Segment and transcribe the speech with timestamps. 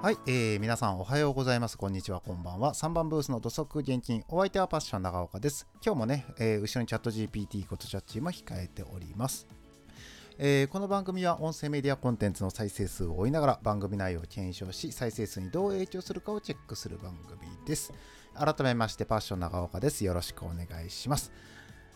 [0.00, 1.76] はい、えー、皆さんおはようございます。
[1.76, 2.72] こんにちは、こんばんは。
[2.72, 5.66] 3番ブースの土足現金、お相手はパッション長岡です。
[5.84, 9.48] 今日もね、えー、後ろにチャット GPT ことチャッチも控えております。
[10.38, 17.92] えー、この番組は音声メディアコンテンツの再生数を追いながら番組内容を検証し、再生数にどう影響するかをチェックする番組です。
[18.36, 20.04] 改めまして、パッション長岡です。
[20.04, 21.32] よろしくお願いします。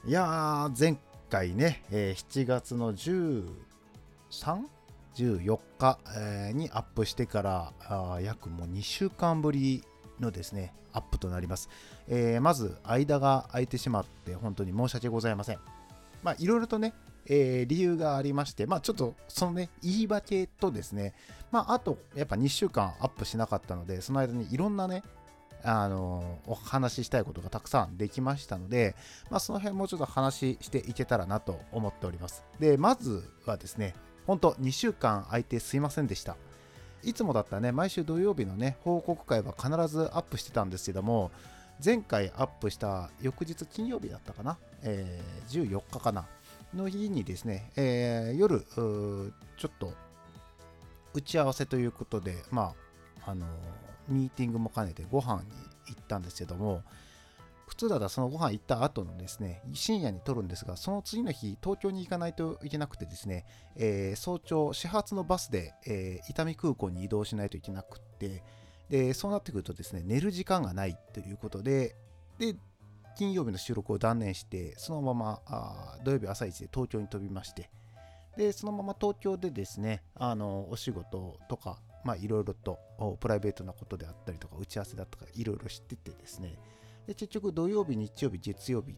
[0.04, 0.98] いやー、前
[1.30, 3.46] 回ね、えー、7月の 13?
[5.14, 5.98] 14日、
[6.54, 9.84] にアップしてから約もう2週間ぶり
[10.20, 11.68] のですね、アップとなります。
[12.08, 15.58] えー、まず、間が空いてしまって本当に申し訳ございません。
[16.22, 16.94] まあ、いろいろとね、
[17.26, 21.14] えー、理由がありまして、まあ、ちょっとそのね、言い訳とですね、
[21.50, 25.02] まあ、あと、やっぱ2週間アップしなかったので、その間にいろんなね、
[25.64, 28.96] あのお話ししたいことがたくさんできましたので、
[29.30, 32.44] まあ、その辺もうちょっと話していけたらなと思っております。
[32.58, 33.94] で、まずはですね、
[34.26, 36.36] 本当2週間空いてすいませんでした。
[37.02, 41.30] いつもだったらね、毎週土曜日のね、報告会は必ずアップしてたんですけども、
[41.84, 46.26] 前回アップした翌日金曜日だったかな、えー、14日かな、
[46.74, 49.92] の日にですね、えー、夜、ちょっと
[51.12, 52.74] 打ち合わせということで、ま
[53.26, 53.46] あ、あの
[54.08, 55.48] ミーティングも兼ねてご飯に
[55.88, 56.82] 行ったんですけども、
[57.72, 68.42] 普通だったらそのご飯行った後のですね、深夜に撮るんですが、その次の日、東京に行かないといけなくてですね、えー、早朝、始発のバスで、えー、伊丹空港に移動しないといけなくて、
[68.90, 71.96] で、そうなってくるとですね、寝る時間がないということで、
[72.38, 72.56] で、
[73.16, 77.70] 金曜日の収録を断念して、そのままあ土曜日朝一で東京に飛びまして、
[78.36, 82.78] で、そのまま東京でですね、あの、お仕事とか、まあ、いろいろと
[83.18, 86.58] プライベートなことであったりとか、打ち合わせだとか、いろいろ知っててですね、
[87.06, 88.96] で結局土曜日、日曜日、月曜日、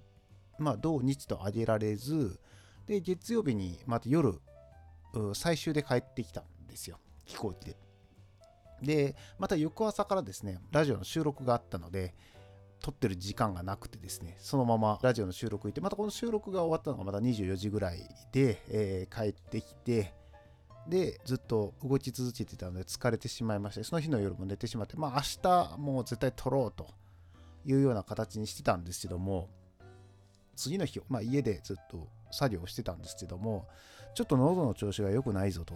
[0.58, 2.38] まあ、土日と上げられず、
[2.86, 4.40] で、月曜日にまた夜、
[5.34, 7.76] 最終で帰ってきたんですよ、飛行機で。
[8.82, 12.14] で、また翌朝からですね、ラジオの収録があったので、
[12.80, 20.12] 撮ってる時間がなくてですね、そのままラジオの収録行って、またこの収録が終わったのがまた24時ぐらいで、えー、帰ってきて、
[20.86, 26.88] で、ずっと動き続けてたので疲れてしまいまして、その日の夜も寝てしまって、まあ明日もう絶対撮ろうと
[27.64, 29.48] いうような形にしてたんですけども、
[30.56, 33.68] 次の日、まあ、家でずっと作業してたんですけども、
[34.14, 35.74] ちょっと喉の調子が良くないぞと。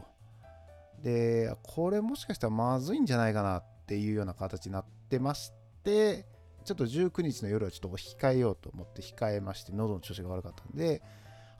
[1.03, 6.27] で、これもしかしたらまずいんじゃないかなっていうような形になってまして、
[6.65, 11.03] ちょっと19日の夜はちょっと控えようと思って控えまして、喉の調子が悪かったんで、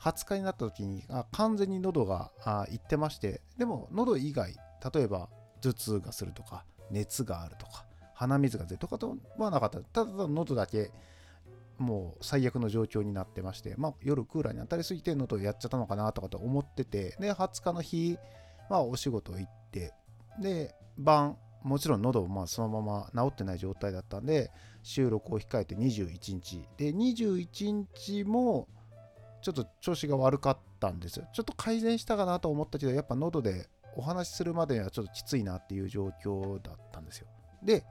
[0.01, 4.55] 20日になった時にあ完全に喉があいってまして、でも喉以外、
[4.95, 5.29] 例えば
[5.61, 7.85] 頭痛がするとか、熱があるとか、
[8.19, 9.81] 鼻水が出るとかとはなかった。
[9.81, 10.91] ただ喉だけ
[11.79, 18.19] もう最悪の状況になってまして、まあ、夜クーラーに当たりすぎて喉やっちゃったのかなとかと思ってて、で、20日の日、
[18.69, 19.95] まあ、お仕事行って、
[20.41, 24.51] で、晩、もちろん喉まあそのまま治ってない状態だったんで、
[24.83, 26.65] 収録を控えて21日。
[26.77, 28.67] で、21日も、
[29.43, 31.27] ちょっと調子が悪かったんですよ。
[31.33, 37.29] ちょっと改善したかなと思ったけど、やっぱ喉でお話しするまでにはちょっときついなっていう状況だったんですよ。
[37.63, 37.85] で、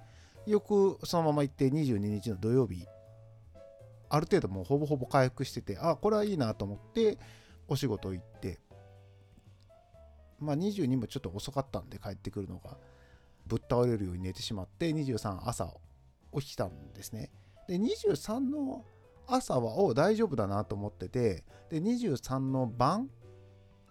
[0.47, 2.85] 翌そのまま行って22日の土曜日
[4.09, 7.17] ある程度もうほぼほぼ回復しててあこれはいいなと思って
[7.67, 8.59] お仕事行って
[10.39, 12.77] まあ22もちょっと遅かったんで帰ってくるのが
[13.45, 15.73] ぶっ倒れるように寝てしまって23朝
[16.33, 17.31] 起きたんですね。
[17.67, 18.85] で23の
[19.25, 23.09] 朝はお大丈夫だなと思っててで23の晩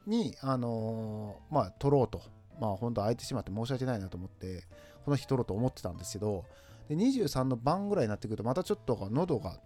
[0.07, 2.23] にあのー、まあ撮ろうと。
[2.61, 4.65] まあ本当空いてしまって申し訳ないなと思って
[5.07, 6.45] この日撮ろうと思ってたんですけど、
[6.89, 9.61] で23の晩ぐらいになってくると、またちょっと喉が、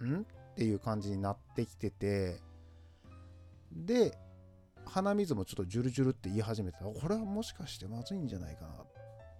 [0.00, 0.20] ん？
[0.20, 0.24] っ
[0.54, 2.40] ていう感じになってきてて、
[3.72, 4.16] で、
[4.86, 6.84] 鼻水もちょっとジュルジュルって言い始めてた。
[6.84, 8.84] これはもしかしてまずいんじゃないかな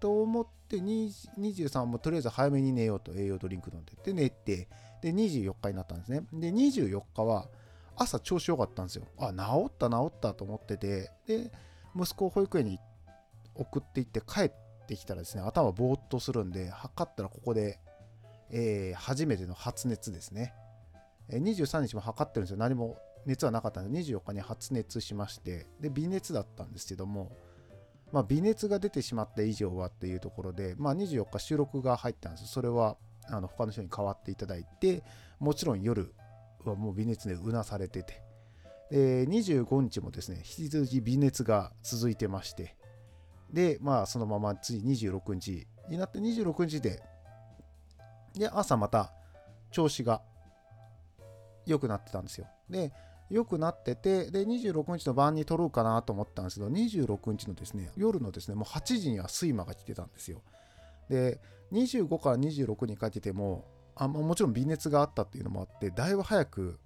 [0.00, 4.68] と思って23もとりあえず早めに寝ようと栄養ドリンク飲んでで寝て
[5.02, 6.22] で24日になったんですね。
[6.32, 7.46] で24日は
[7.94, 9.04] 朝調子良かったんですよ。
[9.18, 11.52] あ治った治ったと思っててで
[11.96, 12.80] 息子を保育園に
[13.54, 17.78] 送っていって帰ってってきたらですね、頭ぼーっとするんで、測ったらここで、
[18.50, 20.54] えー、初めての発熱ですね。
[21.30, 22.56] 23日も測ってるんですよ。
[22.56, 22.96] 何も
[23.26, 27.36] 熱はなかったので、24日に発熱しまして、で、微熱だったんですけども、
[28.10, 32.46] まあ、微熱が出てしまった以上はっていうところで、まあ、24日収録が入ったんです。
[32.46, 32.96] それは、
[33.30, 35.02] あの他の人に代わっていただいて、
[35.38, 36.14] もちろん夜
[36.64, 38.22] はもう微熱でうなされてて、
[38.90, 42.77] で25日もですね、引き続き微熱が続いてまして、
[43.52, 47.02] で、まあ、そのまま次26日になって26日で、
[48.34, 49.12] で、朝また
[49.70, 50.22] 調子が
[51.66, 52.46] 良くなってたんですよ。
[52.68, 52.92] で、
[53.30, 60.42] 良くなってて、で、26日の晩に撮ろうかなと思ったんですけど、26日のですね、夜のですね、もう8時には睡魔が来てたんですよ。
[61.08, 61.40] で、
[61.72, 66.78] 25から26にかけても、あもちろん微熱があったっていうのもあって、だいぶ早く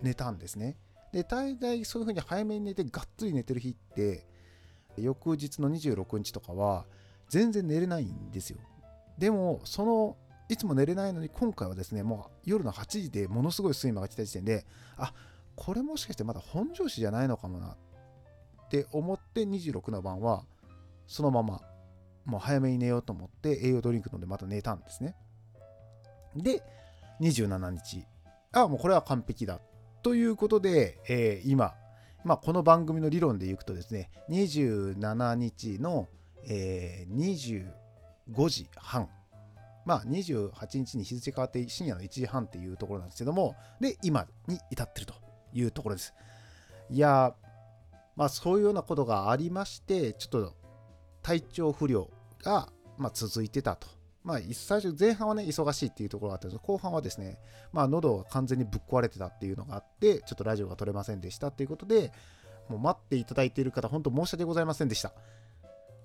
[0.00, 0.78] 寝たんですね。
[1.12, 4.26] で、大体そういう風に早めに寝て、がっつり寝てる日って、
[4.96, 6.86] 翌日の26日とかは、
[7.28, 8.58] 全然寝れないんですよ。
[9.18, 10.16] でも、その、
[10.48, 15.12] いつも寝れないのに、今回はですね、もう夜の8時でものすごい睡魔が来た時点で、あ
[15.56, 20.44] これもしかしてまだ本調子じゃないのかもなって思って26の晩は
[21.06, 21.60] そのまま
[22.24, 25.14] もう早めに寝ようと思って栄養ドリンク飲んでまた寝たんですね。
[26.34, 26.62] で、
[27.20, 28.04] 27日、
[28.52, 29.60] あもうこれは完璧だ。
[30.02, 31.74] ということで、えー、今、
[32.24, 36.08] まあ、この番組の理論でいくとですね、27日の、
[36.48, 37.66] えー、
[38.26, 39.10] 25時半、
[39.84, 45.14] まあ、28日に日付変わって深夜の1時半っていうところなんですけども、で、今に至ってると
[45.52, 46.14] いうところです。
[46.90, 47.34] いや
[48.16, 50.54] まあそういうようなことがありまして、ちょっと
[51.22, 52.08] 体調不良
[52.42, 53.86] が、まあ、続いてたと。
[54.24, 57.38] まあ、最初、前半はね、忙しいっていうところがあったんですけど、後半はですね、
[57.72, 62.10] まあ、喉が完全にぶっ壊れてたっていうのがあって、ちょっとラジオが撮れませんでしたっていうことで、
[62.68, 65.12] もう待っていただいている方、本当申し訳ございませんでした。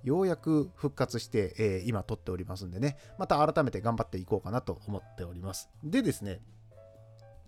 [0.03, 5.69] ようやく復活して、えー、今撮っておりますんでね、また改めて頑張っていこうかなと思っております。
[5.83, 6.41] でですね、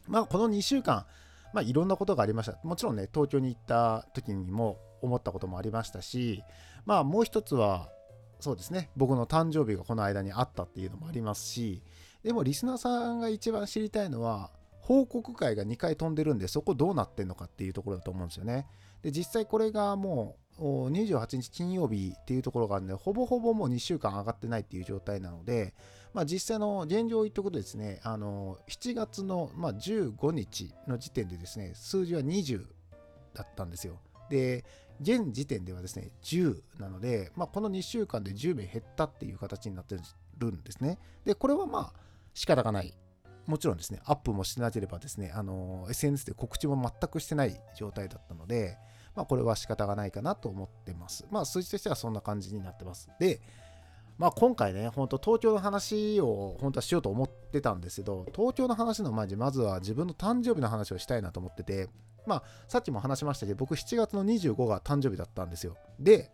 [0.07, 1.05] まあ、この2週間、
[1.53, 2.57] まあ、いろんなことがありました。
[2.63, 6.43] もちろんね、東京に行った時にも思ったこともありましたし、
[6.85, 7.89] まあ、もう一つは、
[8.41, 11.81] そうですね、僕の誕生日がこの間にあったっていうのもありますし、
[12.23, 18.67] でもリスナーさんが一番知りたいのは、報告会が2回飛んでるんで、そこどうなってんのかっていうところだと思うんですよね。
[19.03, 25.73] で、実際これがもう28日金曜日っていうところがあるんで、ほぼほぼもう2週間上がってないっていう状態なので、
[26.13, 32.65] まあ、実際の現状を言っとくとですね、あの7月の、ま、15日の時点でですね、数字は20
[33.33, 33.99] だったんですよ。
[34.29, 34.65] で、
[35.01, 39.95] 現時点ではですね、10なので、まあ、この2週間で10名減ったっていう形になって
[40.37, 40.99] るんですね。
[41.25, 41.99] で、これはまあ
[42.33, 42.93] 仕方がない。
[43.47, 48.77] もちろんですね、アップもしてなければですね、あの SNS で告知も全くしてない状態だったので、
[49.15, 51.25] まあ、これは仕方がないかなと思ってます。
[51.31, 53.09] まあ、数字としてはそんな感じになってます。
[53.19, 53.41] で、
[54.21, 61.89] まあ、今回ね、本当東京の話を本当はしようと思ってたんですけど、東京の話の前にまずは自分の誕生日の話をしたいなと思ってて、
[62.27, 65.75] まあ、さっきも話しましたけど、僕7月の25が誕生日だったんですよ。
[65.99, 66.29] で、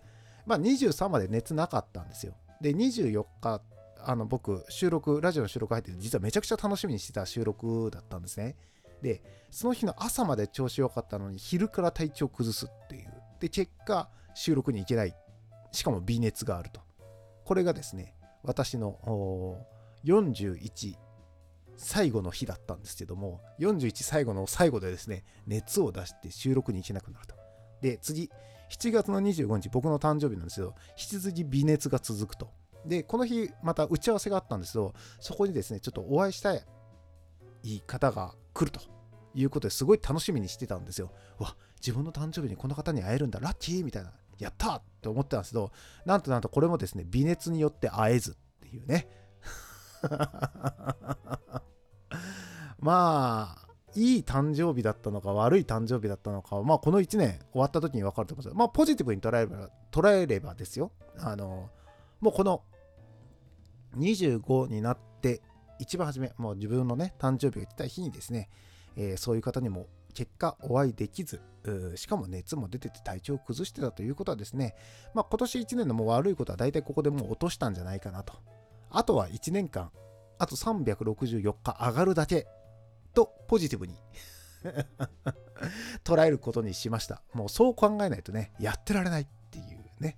[0.46, 2.34] まあ、23まで熱なかったんですよ。
[2.60, 3.62] で、24日、
[4.04, 8.58] あの僕、収録、ラジオの収録入ってて、実はめちゃくちゃ楽しみにしてた収録だったんですね。
[9.02, 13.14] で、その日の朝まで調子良かったのに、昼から体調崩すっていう。
[13.40, 15.16] で、結果、収録に行けない。
[15.72, 16.87] しかも微熱があると。
[17.48, 18.14] これがですね、
[18.44, 19.58] 私の
[20.04, 20.98] 41
[21.78, 27.36] 最後の日だったんですけども、41最後の最後でですね、熱を出して収録に行けなくなると。
[27.82, 28.30] で、次、
[28.70, 32.52] 7月の25日、僕の誕生日なんですけど、引き続き微熱が続くと。
[32.86, 36.62] で、この日、また打ち合わせがあったんですけど、そこにですね、ちょっとお会いしたい
[37.88, 38.82] 方が来ると
[39.34, 41.14] いうことですごい楽しみにしてたんですよ。
[41.40, 44.12] わ、自分の誕生日にこの方に会えるんだ、ラッキーみたいな。
[44.40, 45.72] やったって思ってたんですけど、
[46.06, 49.08] なんとなんとこれもですね、微熱によって会えずっていうね。
[52.80, 58.56] まあ、いい誕生日だったのか悪い誕生日だったのか、まあこの1年終わった時に分かると思うんですよ。
[58.56, 60.92] まあポジティブに捉えれば、捉えればですよ。
[61.18, 61.70] あの、
[62.20, 62.62] もうこの
[63.98, 65.42] 25になって
[65.80, 68.50] 一番初め、もう自分のね、誕生日が来た日にですね、
[68.96, 71.40] えー、そういう方にも結果お会いできず、
[71.96, 74.74] しかも熱も出てて体調を崩してたということはですね、
[75.14, 78.34] まあ、今年1年のもう悪いことは大体ここでもう落としたんじゃないかなと。
[78.90, 79.92] あとは1年間、
[80.40, 82.48] あと364日上がるだけ
[83.14, 83.94] とポジティブに
[86.04, 87.22] 捉えることにしました。
[87.34, 90.18] もうそう考えないとね、やってられないっていうね、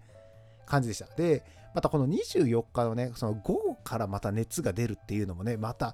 [0.65, 1.13] 感じでした。
[1.13, 1.43] で、
[1.75, 5.93] またこの24日のね、その午後からまた熱が出るっていうのもね、また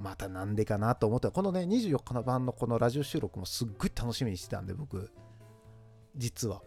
[0.00, 5.10] またなんでかなと思って、このね、24日の晩のこのラジオ収録もすっごい楽しみにしてたんで、僕、
[6.16, 6.62] 実は。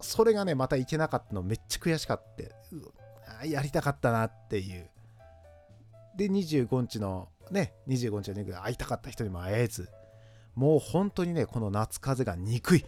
[0.00, 2.22] それがね、また行けなかったのめっちゃ悔しかっ
[3.40, 3.46] た。
[3.46, 4.90] やりたかったなっていう。
[6.16, 9.88] で、25日のね、25日のね、会いたかった人にも会えず、
[10.54, 12.84] もう本当にね、この夏風が憎い。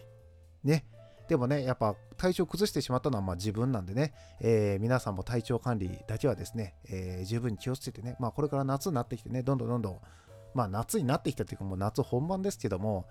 [0.63, 0.85] ね。
[1.29, 9.99] でもね、やっぱ体調崩してしまったのはま自分なんでね、えー、皆さんも体調管理だけはですね、えー、十分に気をつけてね、まあこれから夏になってきてね、どんどんどんどん、
[10.55, 13.05] まあ夏になってきたというかもう夏本番ですけども、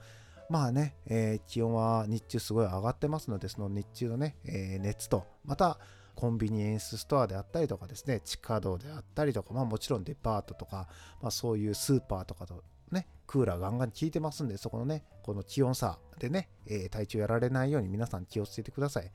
[0.51, 5.79] まあね、えー、気温は日中すごい上がってますので、その日中のね、え熱と、また
[6.17, 10.89] コンビニエンスストアであったりとかですね、地下道であったりとか、まあもちろんデパートとか、
[11.23, 19.11] まあそういうスーパーとかとね、クーラーガンガン効いてますんで、そこのね、この気温差でね、えー、体調やられないように皆さん気をつけてください。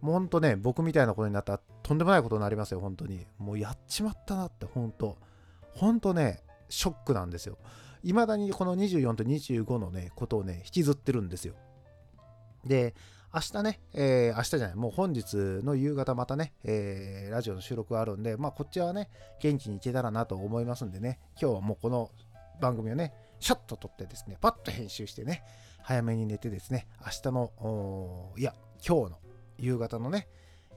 [0.00, 3.26] もうほんとね、僕みたいなことになったらとんでもないことになりますよ、本当に。
[3.38, 5.16] もうやっちまったなって、本当
[5.74, 7.58] 本当ね、ショックなんですよ。
[8.02, 11.54] いまだにこの24と25のね、ことをね、引きずってるんですよ。
[12.64, 12.94] で、
[13.34, 19.10] 明日ね、えー、明日じゃない、もう本日の夕方またね、えー、ラジオの収録があるんで、まあこっちはね、
[19.40, 22.10] 元気にいけたらなと思いますんでね、今日はもうこの
[22.60, 25.44] 番組をね、シャッと撮ってですね、パッと編集してね、
[25.82, 28.54] 早めに寝てですね、明日の、いや、
[28.86, 29.18] 今日の
[29.58, 30.28] 夕方のね、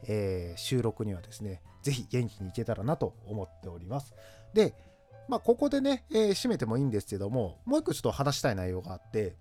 [0.07, 4.13] えー、収録にはですね、ぜひ元気に行けたらなと思っております。
[4.53, 4.74] で、
[5.27, 9.36] まあ、ここでね、えー、締めてもいいんですけども、もう一個ちょっと話したい内容があって、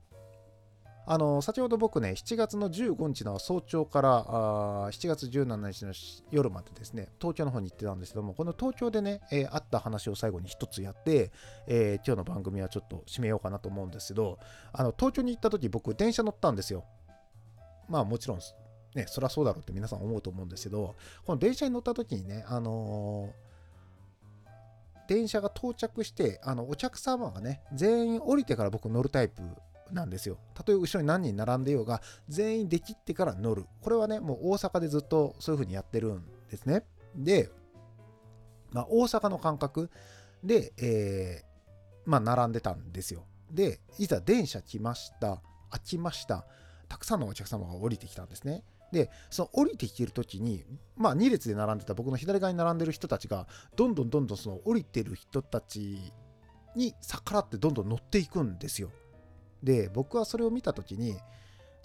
[1.10, 5.94] あの先ほど僕ね、7月の15日の早朝からあ7月17日の
[6.30, 11.32] 夜までですね、東京の方に行ってたんですけども、この東京でね、えー、あった話を最後に一つやって、
[11.66, 14.38] えー、今日の番組はちょっと締めようかなと思うんですけど、
[14.70, 16.84] あの東京に行った時僕、電車乗ったんですよ。
[17.88, 18.40] まあもちろん、
[18.94, 29.40] ね、そりゃそうだろうって皆さん思うと思うんですけど、この電車に乗った時にね、あのー、電車が到着して、あのお客様がね、全員降りてから僕乗るタイプ
[29.92, 30.38] なんですよ。
[30.54, 33.66] たとえ後ろに何人並んでようが、全員できってから乗る。
[33.80, 36.84] これはね、もう大阪でずっとそういう風にやってるんですね。
[37.14, 37.50] で、
[38.72, 39.90] まあ、大阪の感覚
[40.44, 43.24] で、えー、まあ、並んでたんですよ。
[43.50, 45.42] で、いざ電車来ました。
[45.70, 46.46] 開きました。
[46.88, 48.64] たくさんのお客様が降りてきたんですね。
[48.92, 50.64] で、その降りてきてる時に、
[50.96, 56.12] まあ2列で並んでた僕の左側に並んでる人たちが、どんどんどんどんその降りてる人たち
[56.74, 58.90] に逆らってどんどん乗っていくんですよ。
[59.62, 61.16] で、僕はそれを見た時に、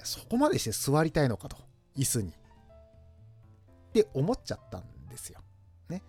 [0.03, 1.57] そこまでして座りたいのかと、
[1.97, 2.29] 椅子に。
[2.29, 2.33] っ
[3.93, 5.39] て思っちゃったんですよ。
[5.89, 6.01] ね。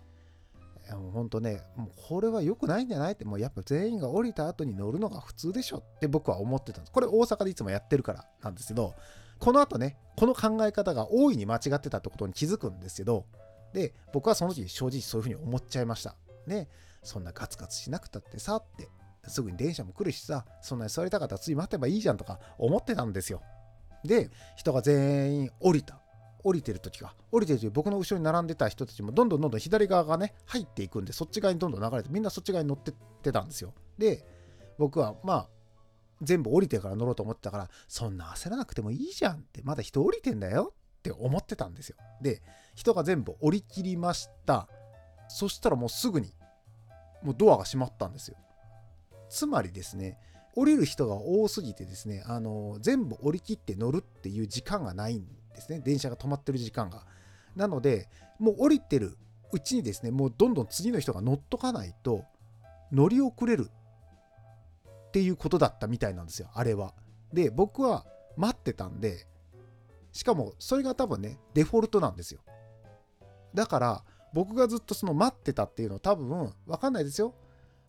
[0.91, 3.13] もうほんとね、もうこれは良くないんじゃない？
[3.13, 6.91] って、もうやっぱ全員が降りた後に乗るのが普通でしょって僕は思ってたんです。
[6.91, 8.93] これ大阪でいつもやってるからなんですけど、
[9.39, 13.25] この後ね、この考え方が大いに間違ってたってことに気づくんですけど、
[13.73, 16.15] で、僕はその時正直そういうふうに思っちゃいました。
[16.47, 16.69] ね、
[17.03, 18.87] そんなガツガツしなくたってさって
[19.29, 23.41] すぐに電車も来るしさ、そんなに座りたかったら次待てばいいじゃんとか思ってたんですよ。
[24.03, 25.99] で、人が全員降りた。
[26.43, 27.15] 降りてる時か。
[27.31, 33.73] 降りてる時、僕の後ろに並んでた人たちもどんどんどんどん左側がね、入っていくんで、そっち側にどんどん流れて、みんなそっち側に乗ってってたんですよ。
[33.97, 34.23] で、
[34.77, 35.49] 僕は、まあ、
[36.21, 41.97] 全部降りてから乗ろうと思ってたから、そんな焦らなくてもいいじゃんって、まだ人降りてんだよって思ってたんですよ。
[42.21, 42.43] で、
[42.75, 44.67] 人が全部降り切りました。
[45.27, 46.31] そしたらもうすぐに、
[47.23, 48.37] もうドアが閉まったんですよ。
[49.29, 50.17] つまりですね、
[50.55, 55.79] 降りる人が多すぎてですね、あの全部降り切って乗るっていう時間がないんですね。
[55.79, 57.05] 電車が止まってる時間が。
[57.55, 59.17] なので、もう降りてる
[59.51, 62.23] うちにですね、もうどんどん次の人が乗っとかないと、
[62.91, 63.69] 乗り遅れる
[65.07, 66.93] っていうことだったみたいなんですよ、あれは。
[67.33, 68.05] で、僕は
[68.37, 69.27] 待ってたんで、
[70.11, 72.41] しかもそれが多分ね、デフォルトなんですよ。
[73.53, 74.03] だから、
[74.33, 77.33] 僕がずっとその待ってたっていうのは多分、わかんないですよ。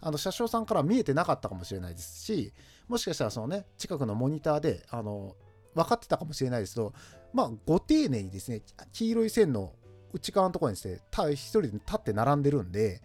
[0.07, 2.53] あの車掌さんから見えてなかったかもしれないですし
[2.87, 5.35] もしかしたらそのね近くのモニターであの
[5.75, 6.95] 分かってたかもしれないですけど
[7.33, 9.73] まあご丁寧にですね黄色い線の
[10.13, 11.01] 内側のところにですね
[11.33, 13.03] 一人で立って並んでるんで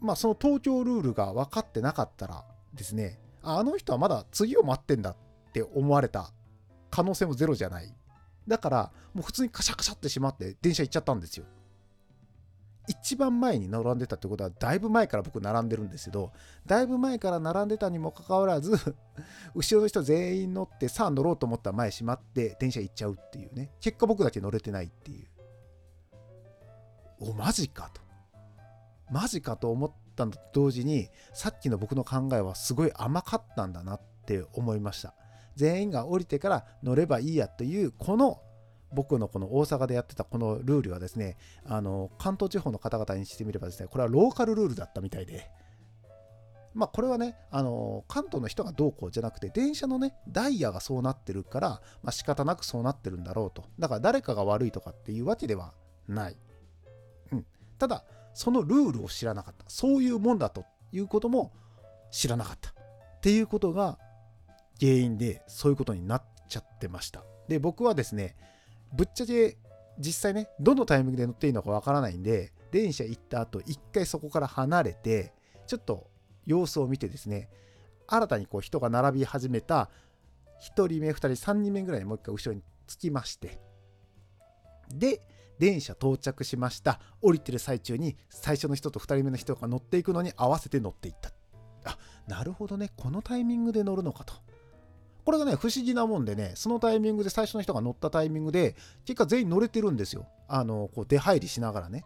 [0.00, 5.16] まあその東京ルールが分かってなかったらですねあの人はまだ次を待ってんだっ
[5.52, 6.32] て思われた
[6.90, 7.94] 可能性もゼロじゃない。
[8.48, 11.46] だからもう普通にカシャカシャってしまって電車行っちゃったんですよ。
[12.88, 16.32] 一番前に並んでたってことはだいぶ前から僕並んでるんですけど
[16.66, 18.72] だいぶ前から並んでたにもかかわらず
[19.54, 23.72] 後ろの人全員乗ってさあ乗ろうと思ったら前閉まって電車行っちゃうっていうね。
[23.80, 25.28] 結果僕だけ乗れてないっていう。
[27.20, 28.00] おマジかと。
[29.10, 35.14] マジかと思ったのと同時にさっきの僕の考えはすごい甘かったんだなって思いました。
[35.54, 38.42] 全員が降りてから乗ればいいやというこの
[38.92, 45.50] 僕のこの大阪でやってたこのルールはですね、あの、関東地方の方々にしてみればですね、これはローカルルールだったみたいで、
[46.74, 51.68] まあこれはね、あの、関東の人がどうこうじゃなくて、電車のね、ダイヤがそうなってるから、
[52.02, 53.64] まあ仕方なくそうなってるんだろうと。
[53.78, 55.72] だから誰かが悪いとかっていうわけでは
[56.06, 56.36] ない。
[57.32, 57.46] うん。
[57.78, 59.64] ただ、そのルールを知らなかった。
[59.68, 61.52] そういうもんだということも
[62.10, 62.70] 知らなかった。
[62.70, 62.74] っ
[63.22, 63.98] ていうことが
[64.78, 67.24] 原因でそういうことになっちゃってました。
[67.48, 68.36] で、僕はですね、
[68.96, 69.58] ぶっちゃけ
[69.98, 75.32] 実際ね、どのタイミングで乗っていいのかわからないんで、電車行った後、一回そこから離れて、
[75.66, 76.10] ちょっと
[76.44, 77.48] 様子を見てですね、
[78.06, 79.90] 新たにこう人が並び始めた
[80.76, 83.60] 1人目、2人、3人目ぐらいにもう一回後ろに着きまして、
[84.88, 85.22] で、
[85.58, 87.00] 電車到着しました。
[87.22, 91.32] 降りてる最中に最初の人と2人目の人が乗っていくのに合わせて乗っていった。
[91.84, 94.34] あ、なるほどねこのタイミングで乗るのかと
[95.26, 100.26] これがね不思議なもんでねそのタイミングで最初の人が乗ったタイミングで結果全員乗れてるんですよ。
[100.48, 102.04] あのこう出入りしながらね。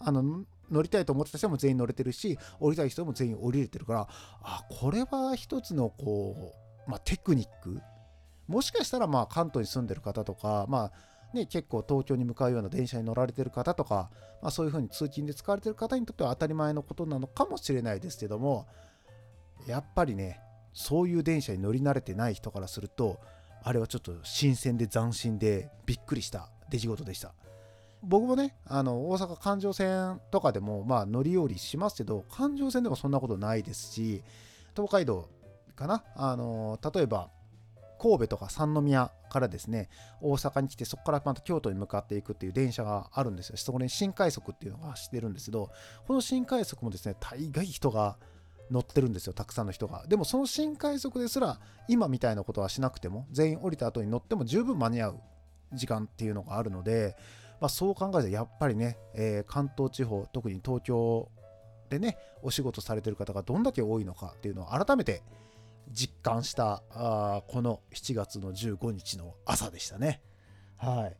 [0.00, 4.08] あの乗りたいと思ってた人も全員乗れてるし降りたい人も全員降りれてるから
[4.42, 6.54] あこれは一つのこ
[6.86, 7.78] う、まあ、テクニック？
[8.48, 10.92] もしかしたらまあ関東に住んでる方とかまあ
[11.34, 14.10] ね、結構東京に向かうような電車に乗られてる方とか、
[14.40, 18.66] まあ、そういうふうに通勤で使われてる方にとっては当たり前のことなのかもしれないですけども
[19.66, 20.40] やっぱりね
[20.78, 23.18] そういう電車に乗り慣れてない人からすると
[23.62, 27.32] あれはちょっと新鮮で斬新でびっくりした出来事でした。
[28.02, 34.22] 僕もねあの大阪環状線とかでもまあ乗り降りしますけど環状線でもそんなことないですし
[34.76, 35.30] 東海道
[35.74, 36.04] かな？
[36.14, 37.30] あの例えば
[37.98, 39.88] 神戸とか三宮からですね
[40.20, 43.56] 大阪に来てそこからまた京都に向かっていくっていう電車があるんですよ。
[43.56, 45.70] そこに新快速っていうのが走ってるんですけど
[46.06, 48.18] この新快速もですね大概人が
[48.70, 51.58] 乗ってるんですよたくさんの人がでもその新快速ですら
[51.88, 55.20] 今みたいなことはしなくても全員降りた後に乗っても十分間に合う
[55.72, 57.16] 時間っていうのがあるので、
[57.60, 61.28] まあ、そう考えるとやっぱりね、えー、関東地方特に東京
[61.88, 65.22] でねお仕事されてる方がどんだけ多いのかっていうのを改めて
[65.92, 70.20] 実感したあこの7月の15日の朝でしたね。
[70.76, 71.16] はい。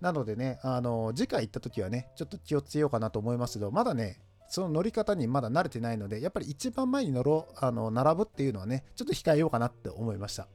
[0.00, 10.48] なのでね、あの次回行った時はね、ちょっと気をつけようかなと思いますけど、まだね、その乗り方にまだ慣れてないので、やっぱり一番前に乗ろう、あの並ぶっていうのはね、ちょっと控えようかなって思いました。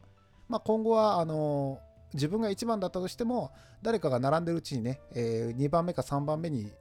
[0.47, 1.79] まあ、今後は、あの
[2.13, 6.71] 自分が1番だったとしても、誰かが並んでるうちにね、えー、2番目か3番目に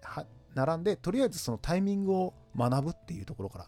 [0.54, 3.66] 並んで、とりあえずそのタイミングを学ぶっていうところから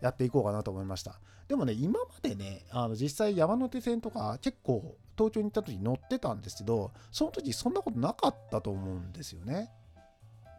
[0.00, 1.20] やっていこうかなと思いました。
[1.48, 9.70] でもね、今までね、あの実際山手線とか結構東京に行った時乗ってたんですけど、その時そんなことなかったと思うんですよね。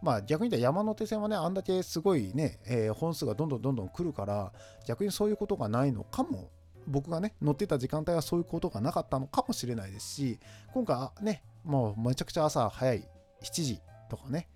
[0.01, 4.51] まあ逆に言ったら山手線はね、あんだけすごいね、えー、本数がどんどんどんどん来るから、
[4.85, 6.49] 逆にそういうことがないのかも、
[6.87, 10.39] 僕がね、乗ってた時間帯はそういうことがなかったのかもしれないですし、
[10.73, 13.07] 今回ね、もうめちゃくちゃ朝早い
[13.43, 14.49] 7時とかね、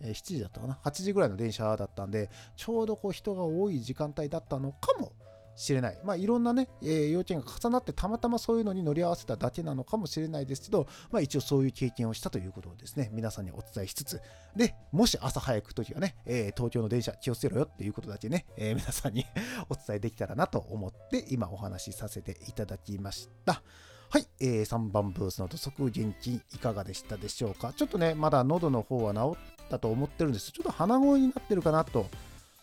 [0.00, 5.12] え7時だったかな、8時ぐらいの電車だったんで、ちょうどこう人が多い時間帯だったのかも
[5.56, 5.98] しれない。
[6.04, 14.20] まあ、いろんなね、えー、幼稚園が重なってたまたまそういうのに乗り合わせただけなのかもしれないですけど、まあ、一応そういう経験をしたということをですね、皆さんにお伝えしつつ、
[14.56, 19.24] で、もし朝早く行くときはね、えー、東京の電車気をつけろよっていうことだけね、えー、皆さんに
[19.70, 23.62] お伝えできたらなと思って今お話しさせていただきました。
[24.10, 27.72] はい、えー、3番ブースの土足元気いかがでしたでしょうか？
[27.72, 30.52] ちょっとね、まだ喉の方は治ったと思ってるんです。
[30.52, 32.06] ちょっと鼻声になってるかなと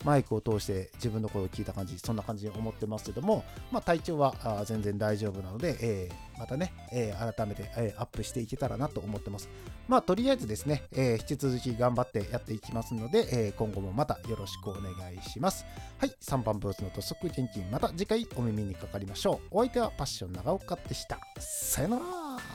[0.03, 9.49] マイクを通して自分の声を聞いた感じ、そんな感じに思ってますけども、まあ、体調は全然大丈夫なので、えー、またね、えー、改めて、えー、アップしていけたらなと思ってます。
[9.87, 15.65] まあ、とりあえずですね、え引き続き頑張ってやっていきますので、え今後もまたよろしくお願いします。
[15.97, 19.57] はい、3番ブースの土足現金、また次回お耳にかかりましょう。
[19.57, 21.19] お相手はパッション長岡でした。
[21.39, 22.50] さよなら